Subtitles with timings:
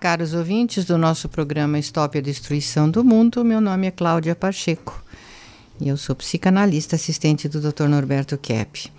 [0.00, 5.02] Caros ouvintes do nosso programa Stop a Destruição do Mundo, meu nome é Cláudia Pacheco
[5.80, 7.88] e eu sou psicanalista assistente do Dr.
[7.88, 8.92] Norberto Kepp.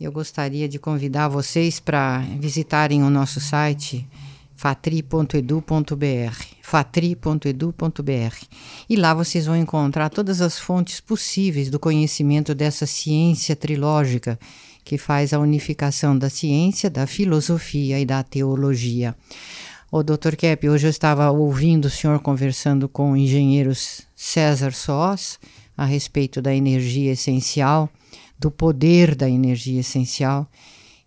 [0.00, 4.08] Eu gostaria de convidar vocês para visitarem o nosso site
[4.54, 5.66] fatri.edu.br,
[6.62, 8.46] fatri.edu.br.
[8.88, 14.38] E lá vocês vão encontrar todas as fontes possíveis do conhecimento dessa ciência trilógica
[14.82, 19.14] que faz a unificação da ciência, da filosofia e da teologia.
[19.90, 20.36] O Dr.
[20.36, 23.72] Kepp, hoje eu estava ouvindo o senhor conversando com o engenheiro
[24.14, 25.40] César Sós
[25.74, 27.88] a respeito da energia essencial,
[28.38, 30.46] do poder da energia essencial,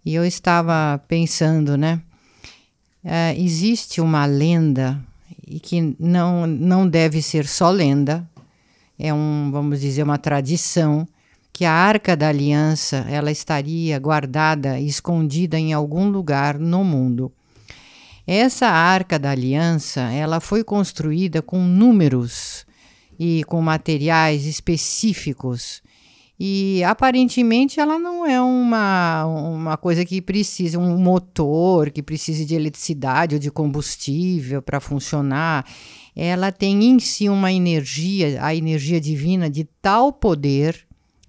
[0.03, 2.01] e eu estava pensando, né?
[3.03, 4.99] É, existe uma lenda
[5.45, 8.27] e que não, não deve ser só lenda,
[8.97, 11.07] é um, vamos dizer, uma tradição
[11.53, 17.31] que a Arca da Aliança ela estaria guardada, escondida em algum lugar no mundo.
[18.33, 22.65] Essa arca da aliança, ela foi construída com números
[23.19, 25.83] e com materiais específicos.
[26.39, 32.55] E aparentemente ela não é uma, uma coisa que precisa, um motor que precise de
[32.55, 35.65] eletricidade ou de combustível para funcionar.
[36.15, 40.87] Ela tem em si uma energia, a energia divina de tal poder,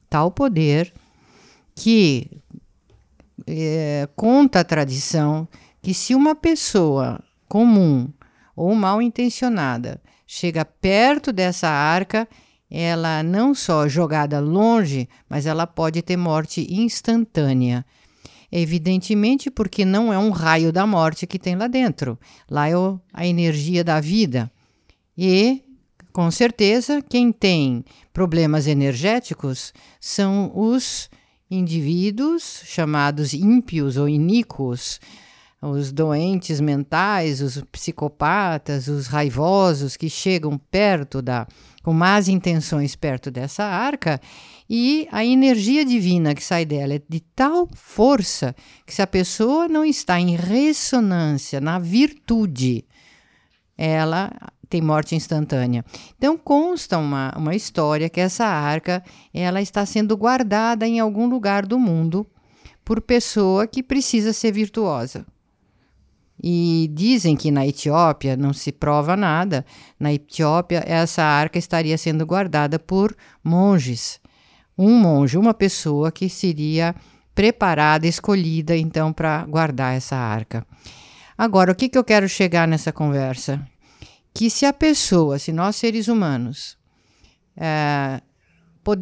[0.09, 0.93] tal poder,
[1.75, 2.31] que
[3.45, 5.49] é, conta a tradição
[5.83, 8.09] que se uma pessoa comum
[8.55, 12.27] ou mal intencionada chega perto dessa arca,
[12.71, 17.85] ela não só jogada longe, mas ela pode ter morte instantânea.
[18.51, 22.19] Evidentemente, porque não é um raio da morte que tem lá dentro.
[22.51, 22.75] Lá é
[23.13, 24.51] a energia da vida.
[25.17, 25.63] E,
[26.13, 31.11] com certeza, quem tem problemas energéticos são os
[31.51, 35.01] indivíduos chamados ímpios ou iníquos,
[35.63, 41.47] os doentes mentais, os psicopatas, os raivosos que chegam perto da
[41.85, 44.21] com más intenções perto dessa arca
[44.69, 48.55] e a energia divina que sai dela é de tal força
[48.87, 52.85] que se a pessoa não está em ressonância na virtude,
[53.77, 54.31] ela
[54.69, 55.85] tem morte instantânea.
[56.17, 59.03] Então consta uma, uma história que essa arca
[59.35, 62.27] ela está sendo guardada em algum lugar do mundo
[62.85, 65.27] por pessoa que precisa ser virtuosa.
[66.43, 69.65] E dizem que na Etiópia não se prova nada.
[69.99, 74.21] Na Etiópia, essa arca estaria sendo guardada por monges.
[74.77, 76.95] Um monge, uma pessoa que seria
[77.35, 80.67] preparada, escolhida então para guardar essa arca.
[81.39, 83.65] Agora, o que, que eu quero chegar nessa conversa?
[84.35, 86.77] Que se a pessoa, se nós seres humanos,
[87.57, 88.21] é,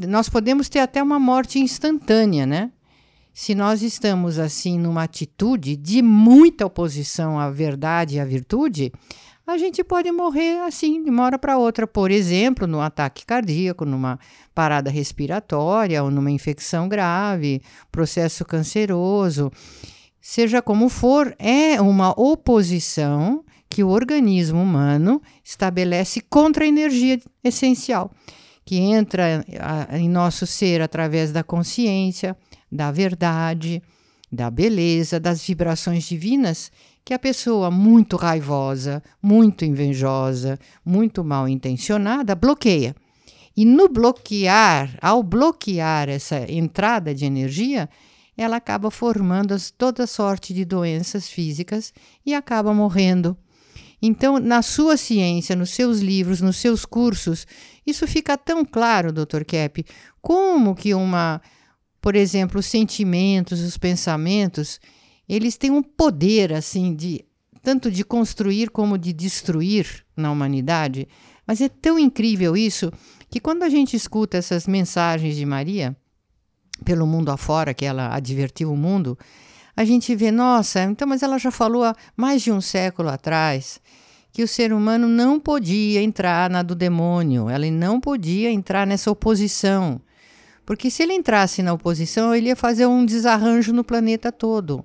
[0.09, 2.71] nós podemos ter até uma morte instantânea, né?
[3.33, 8.93] Se nós estamos assim numa atitude de muita oposição à verdade e à virtude,
[9.47, 13.85] a gente pode morrer assim de uma hora para outra, por exemplo, num ataque cardíaco,
[13.85, 14.19] numa
[14.55, 17.61] parada respiratória ou numa infecção grave,
[17.91, 19.51] processo canceroso.
[20.21, 28.11] Seja como for, é uma oposição que o organismo humano estabelece contra a energia essencial,
[28.65, 29.45] que entra
[29.93, 32.37] em nosso ser através da consciência,
[32.71, 33.83] da verdade,
[34.31, 36.71] da beleza, das vibrações divinas
[37.05, 42.95] que a pessoa muito raivosa, muito invejosa, muito mal intencionada bloqueia.
[43.57, 47.89] E no bloquear, ao bloquear essa entrada de energia,
[48.37, 51.93] ela acaba formando toda sorte de doenças físicas
[52.25, 53.37] e acaba morrendo.
[54.01, 57.47] Então, na sua ciência, nos seus livros, nos seus cursos,
[57.87, 59.45] isso fica tão claro, Dr.
[59.45, 59.85] Kepp,
[60.23, 61.43] como que uma
[62.01, 64.81] por exemplo, os sentimentos, os pensamentos,
[65.29, 67.25] eles têm um poder assim de
[67.63, 71.07] tanto de construir como de destruir na humanidade.
[71.47, 72.91] Mas é tão incrível isso
[73.29, 75.97] que quando a gente escuta essas mensagens de Maria
[76.85, 79.19] pelo mundo afora, que ela advertiu o mundo,
[79.77, 83.81] a gente vê, nossa, então, mas ela já falou há mais de um século atrás
[84.33, 89.11] que o ser humano não podia entrar na do demônio, ela não podia entrar nessa
[89.11, 90.01] oposição.
[90.71, 94.85] Porque se ele entrasse na oposição, ele ia fazer um desarranjo no planeta todo.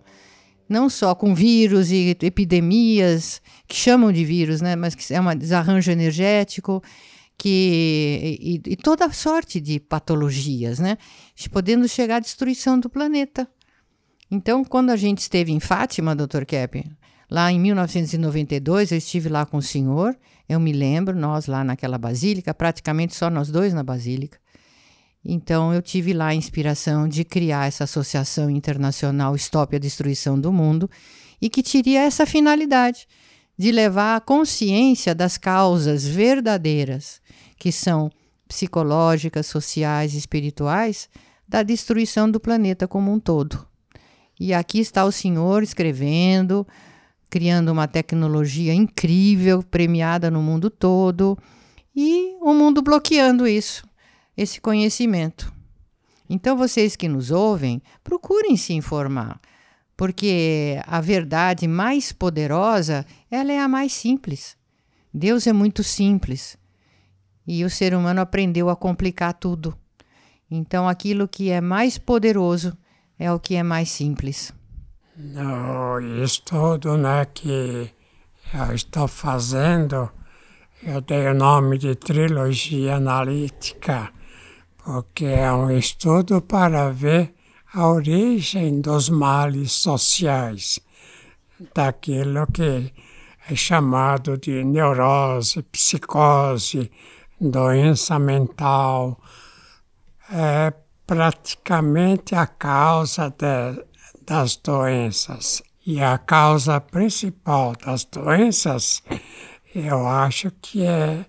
[0.68, 4.76] Não só com vírus e epidemias, que chamam de vírus, né?
[4.76, 6.82] mas que é um desarranjo energético,
[7.38, 10.98] que, e, e toda sorte de patologias, né?
[11.52, 13.48] podendo chegar à destruição do planeta.
[14.32, 16.46] Então, quando a gente esteve em Fátima, Dr.
[16.48, 16.84] Kepp,
[17.30, 20.18] lá em 1992, eu estive lá com o senhor,
[20.50, 24.44] eu me lembro, nós lá naquela basílica, praticamente só nós dois na basílica.
[25.26, 30.54] Então eu tive lá a inspiração de criar essa associação internacional Stop a Destruição do
[30.54, 30.90] Mundo
[31.42, 33.08] e que teria essa finalidade
[33.58, 37.22] de levar a consciência das causas verdadeiras,
[37.58, 38.12] que são
[38.48, 41.10] psicológicas, sociais espirituais,
[41.48, 43.66] da destruição do planeta como um todo.
[44.40, 46.68] E aqui está o senhor escrevendo,
[47.30, 51.38] criando uma tecnologia incrível, premiada no mundo todo,
[51.96, 53.85] e o mundo bloqueando isso,
[54.36, 55.54] esse conhecimento.
[56.30, 59.40] Então, vocês que nos ouvem, procurem se informar,
[59.96, 64.58] porque a verdade mais poderosa, ela é a mais simples.
[65.14, 66.58] Deus é muito simples.
[67.48, 69.78] E o ser humano aprendeu a complicar tudo.
[70.50, 72.76] Então, aquilo que é mais poderoso
[73.18, 74.54] é o que é mais simples.
[75.16, 77.90] No estudo né, que
[78.54, 80.10] eu estou fazendo,
[80.84, 84.12] eu dei o nome de trilogia analítica,
[84.86, 87.34] porque é um estudo para ver
[87.74, 90.80] a origem dos males sociais,
[91.74, 92.94] daquilo que
[93.50, 96.92] é chamado de neurose, psicose,
[97.42, 99.20] doença mental,
[100.32, 100.72] é
[101.08, 103.84] praticamente a causa de,
[104.24, 105.64] das doenças.
[105.84, 109.02] E a causa principal das doenças,
[109.74, 111.26] eu acho que é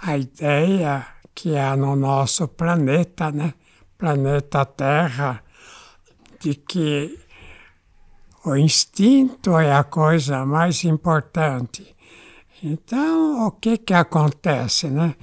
[0.00, 3.54] a ideia que há no nosso planeta, né?
[3.98, 5.42] Planeta Terra,
[6.40, 7.18] de que
[8.44, 11.94] o instinto é a coisa mais importante.
[12.62, 15.14] Então, o que que acontece, né?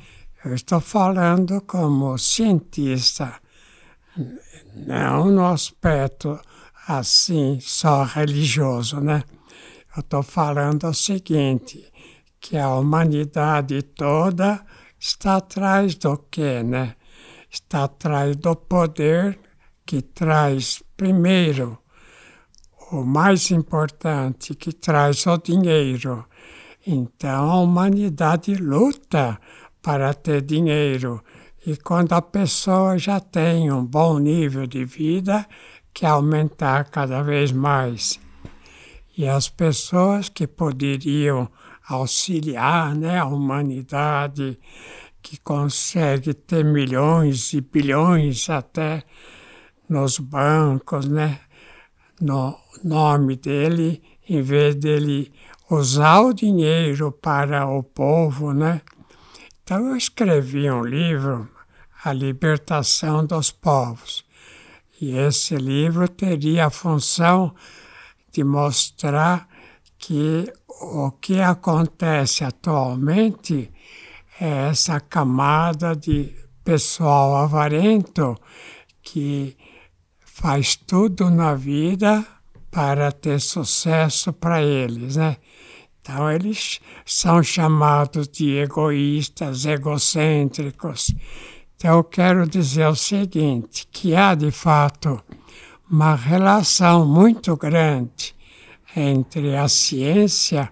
[0.44, 3.36] Eu estou falando como cientista,
[4.76, 6.40] não no aspecto
[6.88, 9.24] assim só religioso, né?
[9.96, 11.92] Eu estou falando o seguinte,
[12.40, 14.66] que a humanidade toda
[15.02, 16.96] está atrás do quê, né?
[17.50, 19.38] Está atrás do poder
[19.84, 21.80] que traz primeiro
[22.92, 26.24] o mais importante, que traz o dinheiro.
[26.86, 29.40] Então a humanidade luta
[29.82, 31.24] para ter dinheiro.
[31.66, 35.48] E quando a pessoa já tem um bom nível de vida,
[35.94, 38.20] quer aumentar cada vez mais.
[39.18, 41.50] E as pessoas que poderiam
[41.96, 44.60] auxiliar né, a humanidade,
[45.22, 49.04] que consegue ter milhões e bilhões até
[49.88, 51.40] nos bancos, né,
[52.20, 55.32] no nome dele, em vez dele
[55.70, 58.82] usar o dinheiro para o povo, né,
[59.64, 61.48] então eu escrevi um livro,
[62.04, 64.26] A Libertação dos Povos.
[65.00, 67.56] E esse livro teria a função
[68.32, 69.48] de mostrar
[70.02, 73.72] que o que acontece atualmente
[74.40, 78.36] é essa camada de pessoal avarento
[79.04, 79.56] que
[80.20, 82.26] faz tudo na vida
[82.72, 85.38] para ter sucesso para eles, né?
[86.02, 91.14] Então, eles são chamados de egoístas, egocêntricos.
[91.76, 95.22] Então, eu quero dizer o seguinte: que há de fato
[95.90, 98.34] uma relação muito grande
[98.96, 100.72] entre a ciência,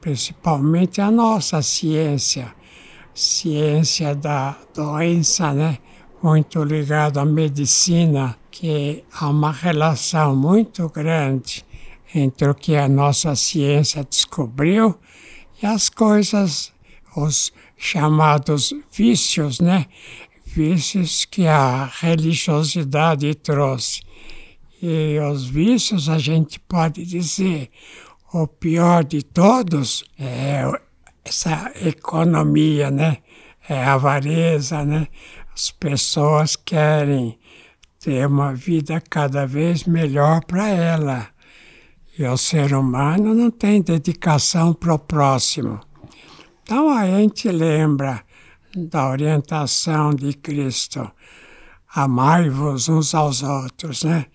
[0.00, 2.54] principalmente a nossa ciência,
[3.14, 5.78] ciência da doença, né?
[6.22, 11.64] muito ligada à medicina, que há uma relação muito grande
[12.14, 14.98] entre o que a nossa ciência descobriu
[15.62, 16.72] e as coisas,
[17.16, 19.86] os chamados vícios, né?
[20.44, 24.02] Vícios que a religiosidade trouxe.
[24.82, 27.70] E os vícios, a gente pode dizer,
[28.32, 30.62] o pior de todos é
[31.24, 33.18] essa economia, né?
[33.68, 35.06] É a avareza, né?
[35.54, 37.38] As pessoas querem
[37.98, 41.28] ter uma vida cada vez melhor para ela
[42.18, 45.80] e o ser humano não tem dedicação para o próximo.
[46.62, 48.22] Então a gente lembra
[48.76, 51.10] da orientação de Cristo,
[51.94, 54.26] amai-vos uns aos outros, né?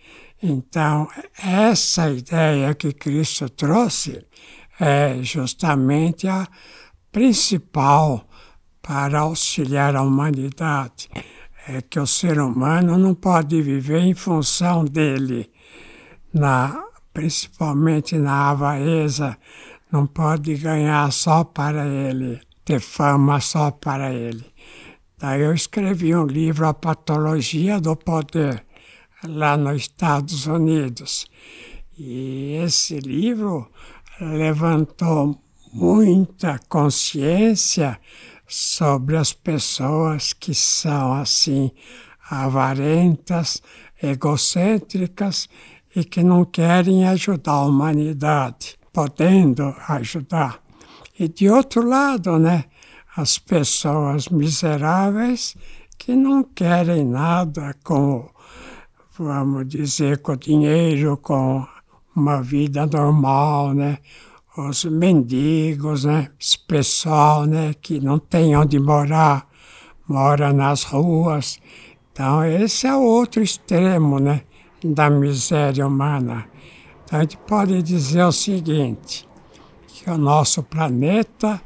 [0.41, 1.07] Então,
[1.41, 4.25] essa ideia que Cristo trouxe
[4.79, 6.47] é justamente a
[7.11, 8.27] principal
[8.81, 11.09] para auxiliar a humanidade.
[11.67, 15.51] É que o ser humano não pode viver em função dele.
[16.31, 19.37] Na principalmente na avareza,
[19.89, 24.45] não pode ganhar só para ele, ter fama só para ele.
[25.17, 28.65] Daí eu escrevi um livro, A Patologia do Poder,
[29.27, 31.27] lá nos Estados Unidos.
[31.97, 33.69] E esse livro
[34.19, 35.39] levantou
[35.73, 37.99] muita consciência
[38.47, 41.71] sobre as pessoas que são assim
[42.29, 43.61] avarentas,
[44.01, 45.47] egocêntricas
[45.95, 50.59] e que não querem ajudar a humanidade, podendo ajudar.
[51.17, 52.65] E de outro lado, né,
[53.15, 55.55] as pessoas miseráveis
[55.97, 58.29] que não querem nada com,
[59.17, 61.65] vamos dizer, com dinheiro, com
[62.15, 63.99] uma vida normal, né?
[64.57, 66.29] Os mendigos, né?
[66.39, 67.73] Esse pessoal, né?
[67.81, 69.47] Que não tem onde morar,
[70.07, 71.59] mora nas ruas.
[72.11, 74.41] Então, esse é o outro extremo, né?
[74.83, 76.45] Da miséria humana.
[77.03, 79.27] Então, a gente pode dizer o seguinte,
[79.87, 81.61] que o nosso planeta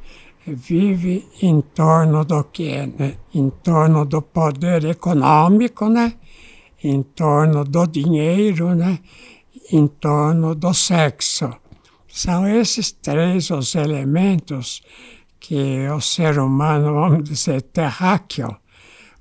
[0.45, 2.85] vive em torno do que?
[2.85, 3.17] Né?
[3.33, 6.13] Em torno do poder econômico, né?
[6.83, 8.99] Em torno do dinheiro, né?
[9.71, 11.53] em torno do sexo.
[12.07, 14.81] São esses três os elementos
[15.39, 18.55] que o ser humano, vamos dizer, terráqueo,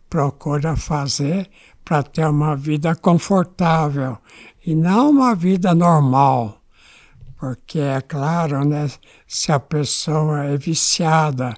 [0.08, 1.48] procura fazer
[1.84, 4.18] para ter uma vida confortável
[4.64, 6.60] e não uma vida normal.
[7.38, 8.90] Porque é claro, né,
[9.26, 11.54] se a pessoa é viciada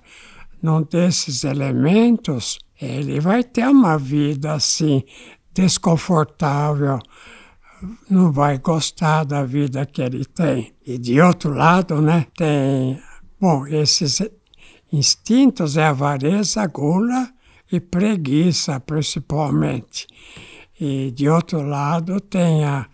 [0.62, 5.02] num desses elementos, ele vai ter uma vida assim
[5.52, 6.98] desconfortável,
[8.08, 10.72] não vai gostar da vida que ele tem.
[10.86, 13.00] E de outro lado, né, tem,
[13.40, 14.20] bom, esses
[14.92, 17.30] instintos é avareza, gula
[17.70, 20.06] e preguiça, principalmente.
[20.80, 22.86] E de outro lado tem a,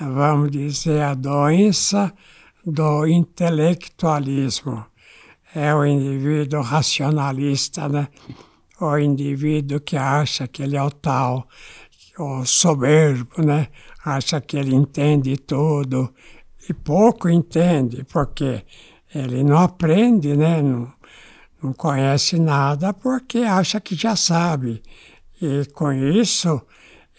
[0.00, 2.12] vamos dizer, a doença
[2.64, 4.84] do intelectualismo.
[5.54, 8.08] É o indivíduo racionalista, né?
[8.80, 11.46] O indivíduo que acha que ele é o tal,
[12.18, 13.68] o soberbo, né?
[14.04, 16.12] Acha que ele entende tudo
[16.68, 18.64] e pouco entende, porque
[19.14, 20.62] ele não aprende, né?
[20.62, 20.92] Não,
[21.62, 24.82] não conhece nada porque acha que já sabe.
[25.40, 26.60] E com isso,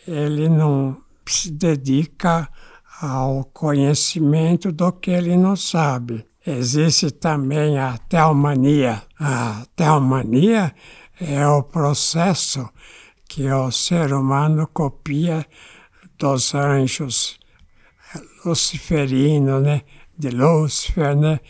[0.07, 2.47] ele não se dedica
[3.01, 6.25] ao conhecimento do que ele não sabe.
[6.45, 9.01] Existe também a teomania.
[9.19, 10.73] A teomania
[11.19, 12.69] é o processo
[13.35, 15.45] que o ser humano copia
[16.17, 17.37] dos anjos
[18.45, 19.81] luciferinos, né?
[20.17, 21.41] de Lúcifer, né?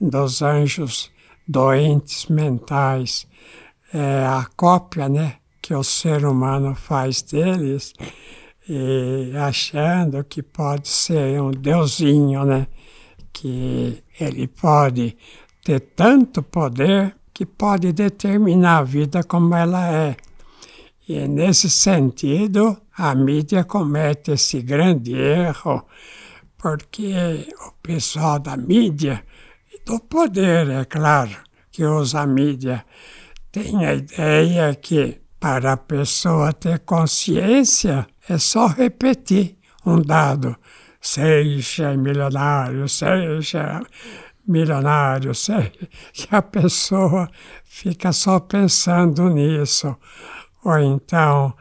[0.00, 1.10] dos anjos
[1.48, 3.26] doentes mentais.
[3.92, 5.38] É a cópia né?
[5.60, 7.92] que o ser humano faz deles
[8.68, 12.68] e achando que pode ser um deusinho, né?
[13.32, 15.16] Que ele pode
[15.64, 20.16] ter tanto poder que pode determinar a vida como ela é.
[21.08, 25.86] E nesse sentido, a mídia comete esse grande erro,
[26.56, 29.24] porque o pessoal da mídia,
[29.84, 31.36] do poder, é claro,
[31.72, 32.84] que usa a mídia,
[33.50, 40.56] tem a ideia que para a pessoa ter consciência, é só repetir um dado.
[41.00, 43.82] Seja milionário, seja
[44.46, 45.72] milionário, seja.
[46.14, 47.28] E a pessoa
[47.64, 49.96] fica só pensando nisso.
[50.64, 51.54] Ou então,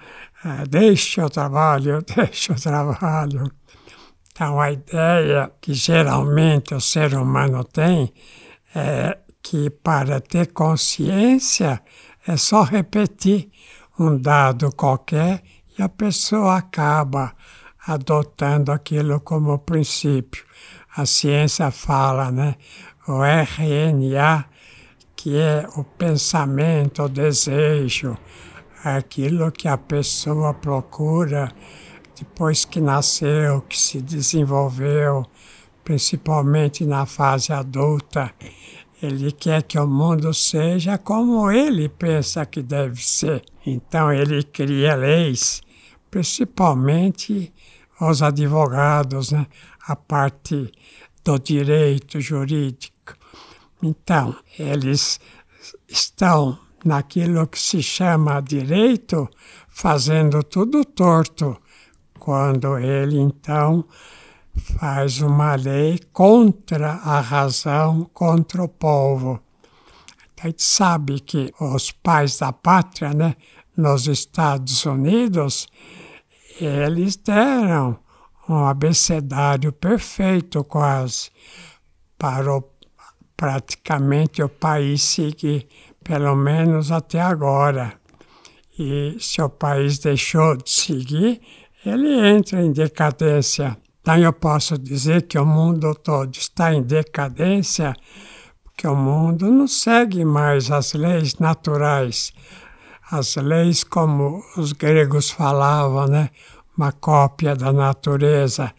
[0.43, 3.51] ah, deixe o trabalho, deixe o trabalho.
[4.31, 8.13] Então, a ideia que geralmente o ser humano tem
[8.73, 11.81] é que para ter consciência
[12.27, 13.49] é só repetir
[13.99, 15.43] um dado qualquer
[15.77, 17.33] e a pessoa acaba
[17.85, 20.45] adotando aquilo como princípio.
[20.95, 22.55] A ciência fala, né?
[23.07, 24.45] O RNA,
[25.15, 28.17] que é o pensamento, o desejo,
[28.83, 31.51] aquilo que a pessoa procura
[32.17, 35.25] depois que nasceu, que se desenvolveu,
[35.83, 38.31] principalmente na fase adulta.
[39.01, 43.43] Ele quer que o mundo seja como ele pensa que deve ser.
[43.65, 45.61] Então ele cria leis,
[46.11, 47.51] principalmente
[47.99, 49.47] os advogados, né?
[49.87, 50.71] a parte
[51.23, 53.15] do direito jurídico.
[53.81, 55.19] Então, eles
[55.87, 59.29] estão naquilo que se chama direito,
[59.69, 61.57] fazendo tudo torto,
[62.19, 63.85] quando ele então
[64.79, 69.39] faz uma lei contra a razão, contra o povo.
[70.41, 73.35] A gente sabe que os pais da pátria, né,
[73.77, 75.67] nos Estados Unidos,
[76.59, 77.99] eles deram
[78.49, 81.29] um abecedário perfeito quase
[82.17, 82.63] para o,
[83.37, 85.67] praticamente o país seguir,
[86.03, 87.93] pelo menos até agora.
[88.77, 91.41] E se o país deixou de seguir,
[91.85, 93.77] ele entra em decadência.
[94.01, 97.95] Então eu posso dizer que o mundo todo está em decadência
[98.81, 102.33] porque o mundo não segue mais as leis naturais,
[103.11, 106.31] as leis como os gregos falavam, né?
[106.75, 108.73] uma cópia da natureza,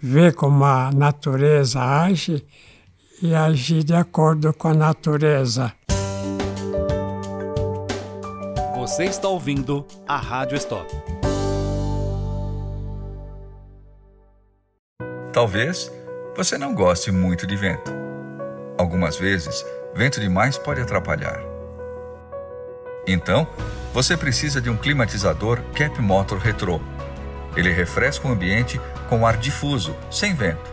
[0.00, 2.46] vê como a natureza age
[3.20, 5.72] e agir de acordo com a natureza.
[8.88, 10.90] Você está ouvindo a Rádio Stop.
[15.30, 15.92] Talvez
[16.34, 17.92] você não goste muito de vento.
[18.78, 19.62] Algumas vezes,
[19.94, 21.38] vento demais pode atrapalhar.
[23.06, 23.46] Então,
[23.92, 26.80] você precisa de um climatizador Cap Motor Retro.
[27.54, 30.72] Ele refresca o ambiente com ar difuso, sem vento.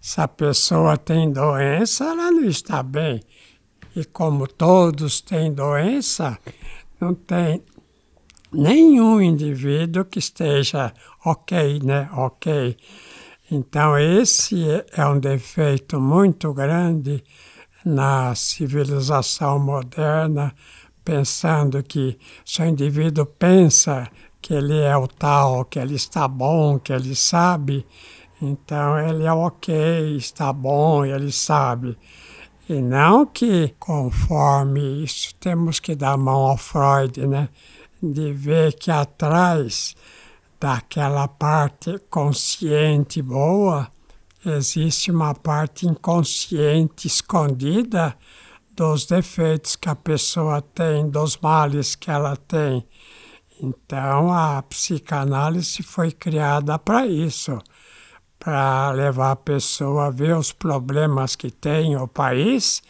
[0.00, 3.20] se a pessoa tem doença, ela não está bem.
[3.94, 6.38] E como todos têm doença,
[6.98, 7.62] não tem
[8.50, 12.08] nenhum indivíduo que esteja ok, né?
[12.14, 12.74] Ok.
[13.50, 17.22] Então, esse é um defeito muito grande
[17.84, 20.54] na civilização moderna,
[21.04, 24.10] pensando que se o indivíduo pensa
[24.46, 27.84] que ele é o tal, que ele está bom, que ele sabe,
[28.40, 31.98] então ele é ok, está bom, ele sabe.
[32.68, 37.48] E não que, conforme isso, temos que dar mão ao Freud, né?
[38.00, 39.96] De ver que atrás
[40.60, 43.90] daquela parte consciente boa,
[44.44, 48.16] existe uma parte inconsciente escondida
[48.76, 52.86] dos defeitos que a pessoa tem, dos males que ela tem.
[53.60, 57.58] Então a psicanálise foi criada para isso
[58.38, 62.82] para levar a pessoa a ver os problemas que tem o país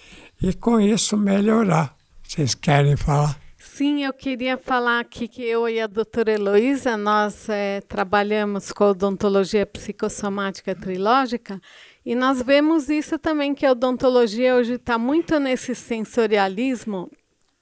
[0.43, 1.97] e com isso melhorar.
[2.23, 3.39] Vocês querem falar?
[3.57, 8.85] Sim, eu queria falar aqui que eu e a doutora Heloísa, nós é, trabalhamos com
[8.85, 11.61] odontologia psicossomática trilógica
[12.05, 17.11] e nós vemos isso também, que a odontologia hoje está muito nesse sensorialismo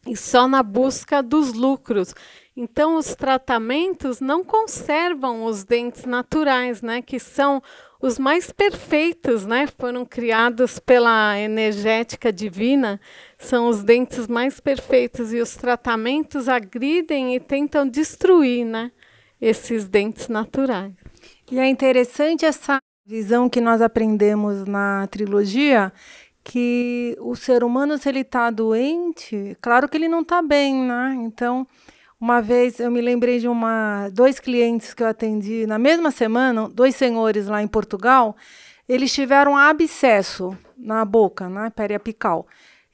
[0.06, 2.14] e só na busca dos lucros.
[2.56, 7.60] Então, os tratamentos não conservam os dentes naturais, né, que são
[8.00, 9.66] os mais perfeitos, né?
[9.78, 13.00] Foram criados pela energética divina,
[13.38, 18.92] são os dentes mais perfeitos e os tratamentos agridem e tentam destruir, né,
[19.40, 20.92] esses dentes naturais.
[21.50, 25.92] E é interessante essa visão que nós aprendemos na trilogia,
[26.44, 31.16] que o ser humano se ele está doente, claro que ele não está bem, né?
[31.20, 31.66] Então
[32.20, 36.68] uma vez eu me lembrei de uma, dois clientes que eu atendi na mesma semana,
[36.68, 38.36] dois senhores lá em Portugal,
[38.88, 42.46] eles tiveram abscesso na boca, na periapical.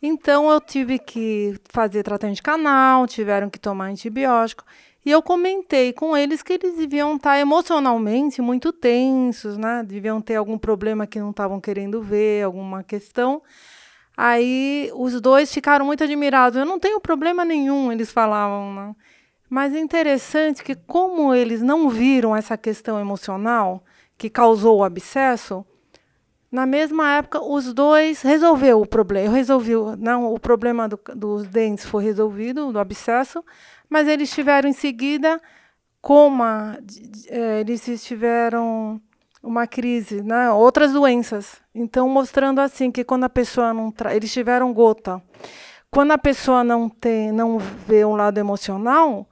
[0.02, 4.64] Então eu tive que fazer tratamento de canal, tiveram que tomar antibiótico.
[5.04, 9.83] E eu comentei com eles que eles deviam estar emocionalmente muito tensos, né?
[9.83, 13.42] Deviam ter algum problema que não estavam querendo ver, alguma questão.
[14.16, 16.59] Aí os dois ficaram muito admirados.
[16.59, 18.74] Eu não tenho problema nenhum, eles falavam.
[18.74, 18.94] Né?
[19.51, 23.83] Mas é interessante que, como eles não viram essa questão emocional
[24.17, 25.67] que causou o abscesso,
[26.53, 29.35] na mesma época os dois resolveu o problema.
[29.35, 33.45] Resolveu, não, o problema do, dos dentes foi resolvido, do abscesso,
[33.89, 35.41] mas eles tiveram em seguida
[36.01, 36.79] coma,
[37.29, 39.01] é, eles tiveram
[39.43, 40.51] uma crise, né?
[40.51, 41.61] outras doenças.
[41.75, 43.91] Então, mostrando assim que quando a pessoa não.
[43.91, 44.15] Tra...
[44.15, 45.23] Eles tiveram gota.
[45.91, 49.27] quando a pessoa não tem, não vê um lado emocional,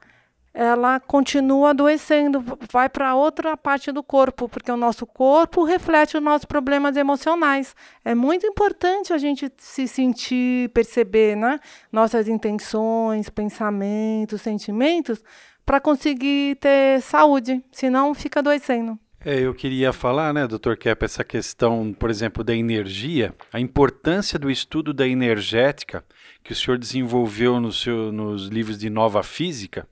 [0.59, 2.43] ela continua adoecendo,
[2.73, 7.77] vai para outra parte do corpo, porque o nosso corpo reflete os nossos problemas emocionais.
[8.05, 11.61] É muito importante a gente se sentir, perceber, né,
[11.93, 15.23] nossas intenções, pensamentos, sentimentos,
[15.65, 18.99] para conseguir ter saúde, senão fica adoecendo.
[19.25, 20.75] É, eu queria falar, né, Dr.
[20.75, 26.05] Kepp, essa questão, por exemplo, da energia, a importância do estudo da energética
[26.43, 29.87] que o senhor desenvolveu no seu, nos livros de nova física,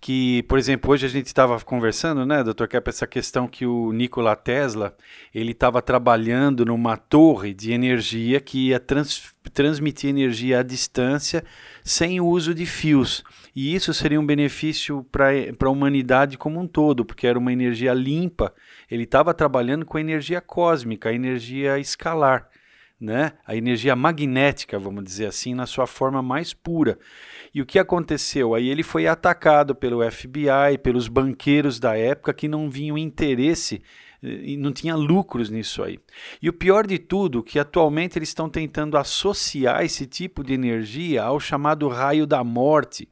[0.00, 2.66] que, por exemplo, hoje a gente estava conversando, né, Dr.
[2.66, 4.96] Kepp, essa questão que o Nikola Tesla,
[5.34, 11.44] ele estava trabalhando numa torre de energia que ia trans, transmitir energia à distância
[11.84, 13.22] sem o uso de fios.
[13.54, 15.28] E isso seria um benefício para
[15.60, 18.54] a humanidade como um todo, porque era uma energia limpa.
[18.90, 22.48] Ele estava trabalhando com a energia cósmica, a energia escalar
[23.00, 23.32] né?
[23.46, 26.98] a energia magnética, vamos dizer assim, na sua forma mais pura.
[27.54, 28.54] E o que aconteceu?
[28.54, 33.82] Aí ele foi atacado pelo FBI, pelos banqueiros da época que não vinham interesse
[34.22, 35.98] eh, e não tinha lucros nisso aí.
[36.42, 41.22] E o pior de tudo, que atualmente eles estão tentando associar esse tipo de energia
[41.22, 43.08] ao chamado raio da morte,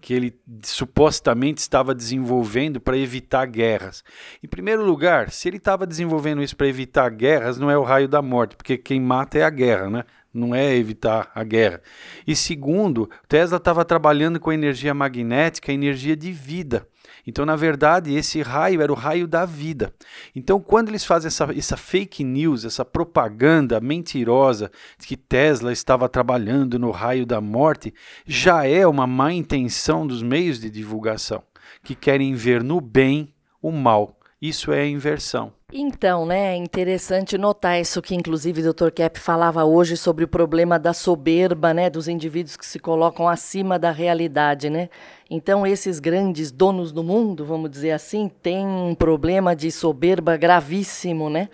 [0.00, 4.02] que ele supostamente estava desenvolvendo para evitar guerras.
[4.42, 8.08] Em primeiro lugar, se ele estava desenvolvendo isso para evitar guerras, não é o raio
[8.08, 10.04] da morte, porque quem mata é a guerra, né?
[10.32, 11.82] Não é evitar a guerra.
[12.26, 16.86] E segundo, Tesla estava trabalhando com energia magnética, energia de vida.
[17.26, 19.92] Então, na verdade, esse raio era o raio da vida.
[20.34, 26.08] Então, quando eles fazem essa, essa fake news, essa propaganda mentirosa de que Tesla estava
[26.08, 27.92] trabalhando no raio da morte,
[28.26, 31.42] já é uma má intenção dos meios de divulgação,
[31.84, 34.18] que querem ver no bem o mal.
[34.40, 35.52] Isso é a inversão.
[35.72, 38.90] Então, né, é interessante notar isso que inclusive o Dr.
[38.90, 43.78] Kepp falava hoje sobre o problema da soberba, né, dos indivíduos que se colocam acima
[43.78, 44.88] da realidade, né?
[45.30, 51.30] Então, esses grandes donos do mundo, vamos dizer assim, têm um problema de soberba gravíssimo,
[51.30, 51.48] né?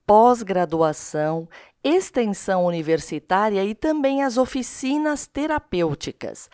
[0.06, 1.48] pós-graduação,
[1.82, 6.48] extensão universitária e também as oficinas terapêuticas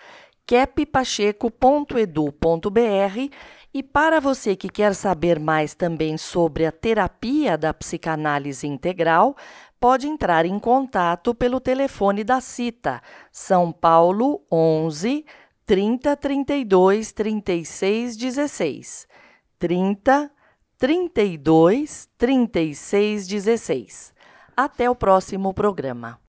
[0.47, 3.31] keppacheco.edu.br
[3.75, 9.35] e para você que quer saber mais também sobre a terapia da psicanálise integral,
[9.81, 15.25] pode entrar em contato pelo telefone da CITA, São Paulo 11
[15.65, 19.09] 30 32 36 16.
[19.59, 20.31] 30
[20.77, 24.15] 32 36 16.
[24.55, 26.21] Até o próximo programa.